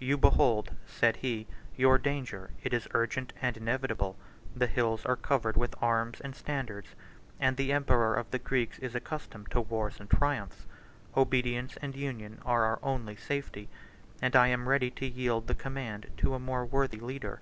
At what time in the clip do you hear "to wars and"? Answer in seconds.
9.52-10.10